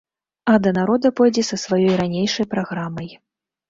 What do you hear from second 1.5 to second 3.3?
са сваёй ранейшай праграмай.